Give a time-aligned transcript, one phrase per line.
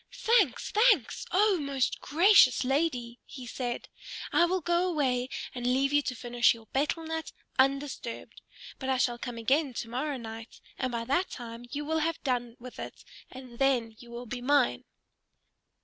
[0.11, 3.87] "Thanks, thanks, O most gracious lady!" he said.
[4.33, 8.41] "I will go away and leave you to finish your betel nut undisturbed.
[8.79, 12.19] But I shall come again to morrow night, and by that time you will have
[12.23, 14.85] done with it, and then you will be mine!"